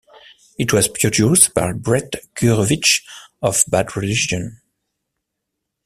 It 0.57 0.73
was 0.73 0.87
produced 0.87 1.53
by 1.53 1.73
Brett 1.73 2.15
Gurewitz 2.33 3.03
of 3.39 3.63
Bad 3.67 3.95
Religion. 3.95 4.59